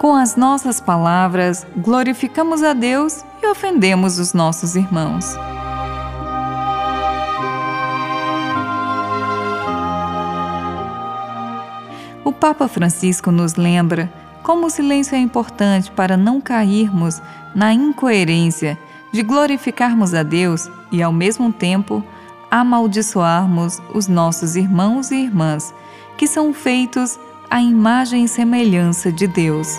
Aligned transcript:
com 0.00 0.14
as 0.14 0.34
nossas 0.34 0.80
palavras, 0.80 1.66
glorificamos 1.76 2.62
a 2.62 2.72
Deus 2.72 3.22
e 3.42 3.46
ofendemos 3.46 4.18
os 4.18 4.32
nossos 4.32 4.74
irmãos. 4.74 5.36
O 12.24 12.32
Papa 12.32 12.66
Francisco 12.66 13.30
nos 13.30 13.56
lembra 13.56 14.10
como 14.42 14.68
o 14.68 14.70
silêncio 14.70 15.14
é 15.14 15.18
importante 15.18 15.90
para 15.90 16.16
não 16.16 16.40
cairmos 16.40 17.20
na 17.54 17.74
incoerência 17.74 18.78
de 19.12 19.22
glorificarmos 19.22 20.14
a 20.14 20.22
Deus 20.22 20.66
e, 20.90 21.02
ao 21.02 21.12
mesmo 21.12 21.52
tempo, 21.52 22.02
amaldiçoarmos 22.50 23.82
os 23.92 24.08
nossos 24.08 24.56
irmãos 24.56 25.10
e 25.10 25.16
irmãs, 25.16 25.74
que 26.16 26.26
são 26.26 26.54
feitos 26.54 27.20
à 27.50 27.60
imagem 27.60 28.24
e 28.24 28.28
semelhança 28.28 29.10
de 29.10 29.26
Deus. 29.26 29.78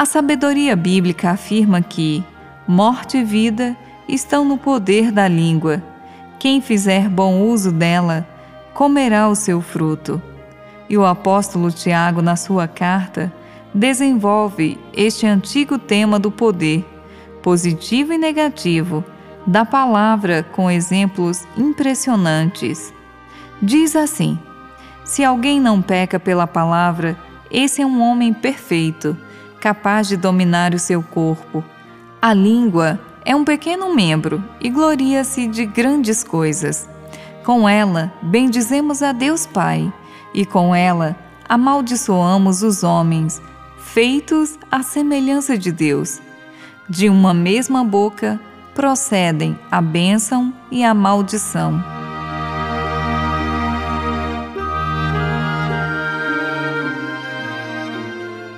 A 0.00 0.06
sabedoria 0.06 0.74
bíblica 0.74 1.28
afirma 1.28 1.82
que 1.82 2.24
morte 2.66 3.18
e 3.18 3.22
vida 3.22 3.76
estão 4.08 4.46
no 4.46 4.56
poder 4.56 5.12
da 5.12 5.28
língua. 5.28 5.82
Quem 6.38 6.62
fizer 6.62 7.06
bom 7.06 7.42
uso 7.42 7.70
dela, 7.70 8.26
comerá 8.72 9.28
o 9.28 9.34
seu 9.34 9.60
fruto. 9.60 10.18
E 10.88 10.96
o 10.96 11.04
apóstolo 11.04 11.70
Tiago, 11.70 12.22
na 12.22 12.34
sua 12.34 12.66
carta, 12.66 13.30
desenvolve 13.74 14.80
este 14.94 15.26
antigo 15.26 15.78
tema 15.78 16.18
do 16.18 16.30
poder, 16.30 16.82
positivo 17.42 18.14
e 18.14 18.16
negativo, 18.16 19.04
da 19.46 19.66
palavra 19.66 20.42
com 20.42 20.70
exemplos 20.70 21.46
impressionantes. 21.58 22.90
Diz 23.60 23.94
assim: 23.94 24.38
Se 25.04 25.22
alguém 25.22 25.60
não 25.60 25.82
peca 25.82 26.18
pela 26.18 26.46
palavra, 26.46 27.18
esse 27.50 27.82
é 27.82 27.86
um 27.86 28.00
homem 28.00 28.32
perfeito, 28.32 29.14
capaz 29.60 30.08
de 30.08 30.16
dominar 30.16 30.74
o 30.74 30.78
seu 30.78 31.02
corpo. 31.02 31.62
A 32.20 32.32
língua 32.32 32.98
é 33.24 33.36
um 33.36 33.44
pequeno 33.44 33.94
membro 33.94 34.42
e 34.60 34.70
gloria-se 34.70 35.46
de 35.46 35.66
grandes 35.66 36.24
coisas. 36.24 36.88
Com 37.44 37.68
ela 37.68 38.12
bendizemos 38.22 39.02
a 39.02 39.12
Deus 39.12 39.46
Pai, 39.46 39.92
e 40.32 40.46
com 40.46 40.74
ela 40.74 41.16
amaldiçoamos 41.48 42.62
os 42.62 42.82
homens, 42.82 43.40
feitos 43.78 44.58
à 44.70 44.82
semelhança 44.82 45.58
de 45.58 45.72
Deus. 45.72 46.20
De 46.88 47.08
uma 47.08 47.34
mesma 47.34 47.84
boca 47.84 48.40
procedem 48.74 49.58
a 49.70 49.80
bênção 49.80 50.52
e 50.70 50.84
a 50.84 50.94
maldição. 50.94 51.99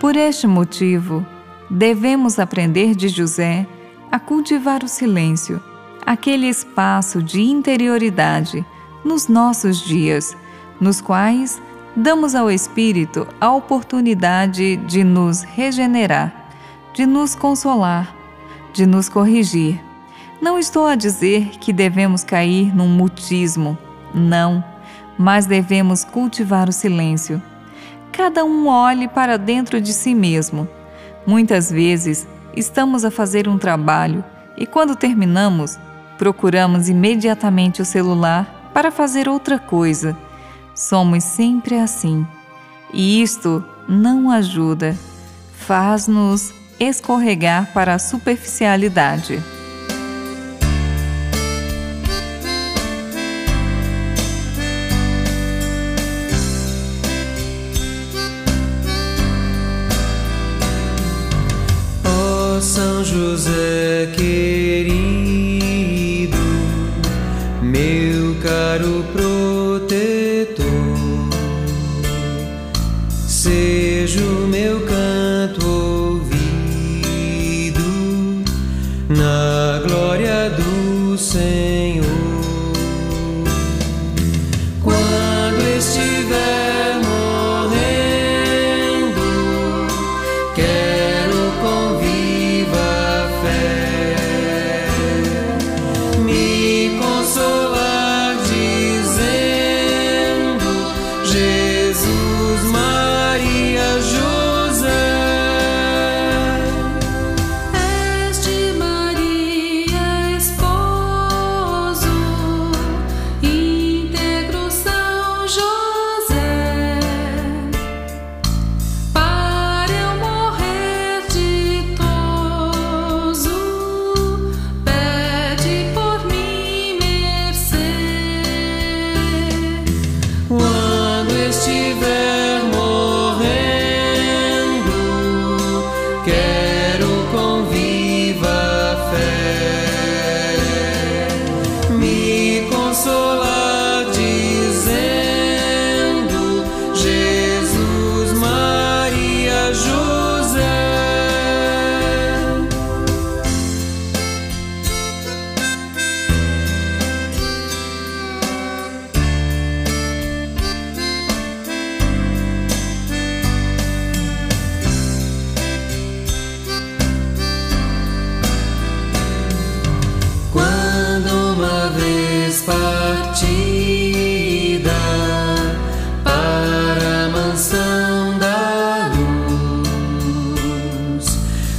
Por 0.00 0.16
este 0.16 0.46
motivo, 0.46 1.26
devemos 1.68 2.38
aprender 2.38 2.94
de 2.94 3.06
José 3.06 3.66
a 4.10 4.18
cultivar 4.18 4.82
o 4.82 4.88
silêncio, 4.88 5.62
aquele 6.06 6.48
espaço 6.48 7.22
de 7.22 7.42
interioridade 7.42 8.64
nos 9.04 9.28
nossos 9.28 9.78
dias, 9.84 10.34
nos 10.80 11.02
quais 11.02 11.60
damos 11.94 12.34
ao 12.34 12.50
Espírito 12.50 13.28
a 13.38 13.52
oportunidade 13.52 14.78
de 14.78 15.04
nos 15.04 15.42
regenerar, 15.42 16.48
de 16.94 17.04
nos 17.04 17.34
consolar, 17.34 18.16
de 18.72 18.86
nos 18.86 19.06
corrigir. 19.06 19.78
Não 20.40 20.58
estou 20.58 20.86
a 20.86 20.94
dizer 20.94 21.50
que 21.60 21.74
devemos 21.74 22.24
cair 22.24 22.74
num 22.74 22.88
mutismo, 22.88 23.76
não, 24.14 24.64
mas 25.18 25.44
devemos 25.44 26.04
cultivar 26.04 26.70
o 26.70 26.72
silêncio 26.72 27.42
cada 28.12 28.44
um 28.44 28.68
olhe 28.68 29.08
para 29.08 29.38
dentro 29.38 29.80
de 29.80 29.92
si 29.92 30.14
mesmo. 30.14 30.68
Muitas 31.26 31.70
vezes 31.70 32.26
estamos 32.56 33.04
a 33.04 33.10
fazer 33.10 33.48
um 33.48 33.58
trabalho 33.58 34.24
e, 34.56 34.66
quando 34.66 34.96
terminamos, 34.96 35.78
procuramos 36.18 36.88
imediatamente 36.88 37.80
o 37.80 37.84
celular 37.84 38.70
para 38.74 38.90
fazer 38.90 39.28
outra 39.28 39.58
coisa. 39.58 40.16
Somos 40.74 41.24
sempre 41.24 41.78
assim. 41.78 42.26
E 42.92 43.22
isto 43.22 43.64
não 43.88 44.30
ajuda, 44.30 44.96
faz-nos 45.52 46.52
escorregar 46.78 47.72
para 47.72 47.94
a 47.94 47.98
superficialidade. 47.98 49.42
São 62.70 63.04
José 63.04 64.12
querido, 64.14 64.94
meu 67.60 68.36
caro 68.40 69.04
protetor, 69.12 70.64
seja 73.26 74.20
o 74.20 74.46
meu 74.46 74.86
canto 74.86 75.66
ouvido 75.66 76.30
na 79.08 79.82
glória 79.84 80.50
do 80.50 81.18
Senhor. 81.18 81.69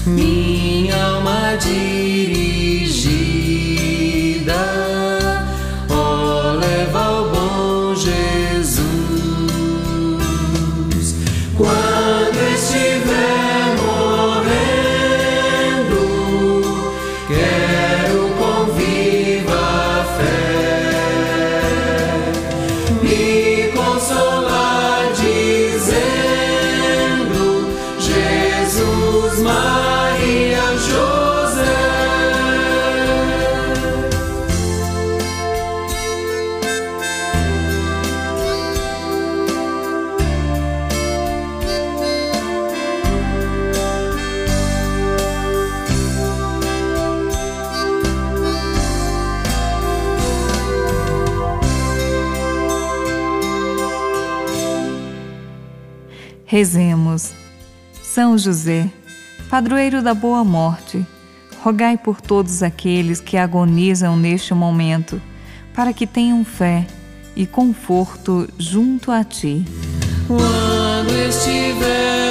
minha 0.05 0.95
alma 0.95 1.55
dirigida, 1.57 1.85
ó, 5.89 6.53
leva 6.53 6.99
ao 6.99 7.29
bom 7.29 7.95
Jesus. 7.95 8.81
Quando 11.55 12.39
estiver 12.55 13.75
morrendo, 13.83 14.63
quero 17.27 18.29
com 18.39 18.65
viva 18.73 20.05
fé 20.17 20.81
me 23.03 23.71
consolar, 23.73 25.01
dizendo: 25.13 26.09
Jesus, 27.99 29.39
mais. 29.43 29.90
Rezemos. 56.51 57.31
São 58.03 58.37
José, 58.37 58.89
padroeiro 59.49 60.01
da 60.01 60.13
boa 60.13 60.43
morte, 60.43 61.07
rogai 61.63 61.97
por 61.97 62.19
todos 62.19 62.61
aqueles 62.61 63.21
que 63.21 63.37
agonizam 63.37 64.17
neste 64.17 64.53
momento, 64.53 65.21
para 65.73 65.93
que 65.93 66.05
tenham 66.05 66.43
fé 66.43 66.85
e 67.37 67.45
conforto 67.45 68.49
junto 68.59 69.11
a 69.13 69.23
ti. 69.23 69.63
Quando 70.27 71.13
estiver 71.29 72.30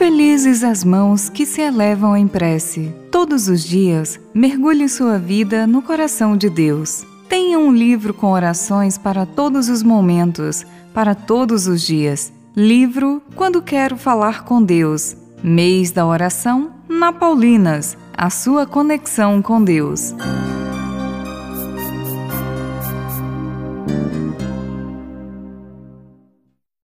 Felizes 0.00 0.64
as 0.64 0.82
mãos 0.82 1.28
que 1.28 1.44
se 1.44 1.60
elevam 1.60 2.16
em 2.16 2.26
prece. 2.26 2.90
Todos 3.12 3.48
os 3.48 3.62
dias, 3.62 4.18
mergulhe 4.32 4.88
sua 4.88 5.18
vida 5.18 5.66
no 5.66 5.82
coração 5.82 6.38
de 6.38 6.48
Deus. 6.48 7.04
Tenha 7.28 7.58
um 7.58 7.70
livro 7.70 8.14
com 8.14 8.32
orações 8.32 8.96
para 8.96 9.26
todos 9.26 9.68
os 9.68 9.82
momentos, 9.82 10.64
para 10.94 11.14
todos 11.14 11.66
os 11.66 11.82
dias. 11.82 12.32
Livro 12.56 13.20
Quando 13.36 13.60
Quero 13.60 13.98
Falar 13.98 14.42
com 14.44 14.62
Deus. 14.62 15.14
Mês 15.42 15.90
da 15.90 16.06
Oração 16.06 16.70
na 16.88 17.12
Paulinas, 17.12 17.94
a 18.16 18.30
sua 18.30 18.64
conexão 18.64 19.42
com 19.42 19.62
Deus. 19.62 20.14